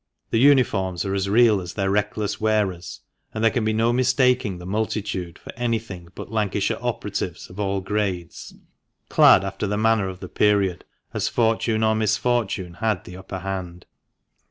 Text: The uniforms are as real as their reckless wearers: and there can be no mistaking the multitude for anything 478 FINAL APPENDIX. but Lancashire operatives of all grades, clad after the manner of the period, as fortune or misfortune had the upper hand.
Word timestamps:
The 0.31 0.39
uniforms 0.39 1.05
are 1.05 1.13
as 1.13 1.29
real 1.29 1.61
as 1.61 1.73
their 1.75 1.91
reckless 1.91 2.41
wearers: 2.41 3.01
and 3.35 3.43
there 3.43 3.51
can 3.51 3.63
be 3.63 3.71
no 3.71 3.93
mistaking 3.93 4.57
the 4.57 4.65
multitude 4.65 5.37
for 5.37 5.53
anything 5.55 6.07
478 6.15 6.15
FINAL 6.15 6.39
APPENDIX. 6.41 6.77
but 6.79 6.79
Lancashire 6.79 6.79
operatives 7.45 7.49
of 7.51 7.59
all 7.59 7.81
grades, 7.81 8.53
clad 9.09 9.43
after 9.45 9.67
the 9.67 9.77
manner 9.77 10.09
of 10.09 10.19
the 10.19 10.27
period, 10.27 10.85
as 11.13 11.27
fortune 11.27 11.83
or 11.83 11.93
misfortune 11.93 12.73
had 12.81 13.03
the 13.03 13.15
upper 13.15 13.37
hand. 13.37 13.85